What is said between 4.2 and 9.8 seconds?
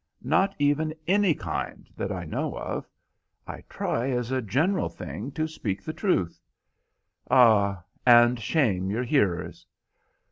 a general thing to speak the truth." "Ah, and shame your hearers?"